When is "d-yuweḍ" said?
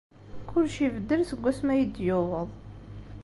1.85-2.49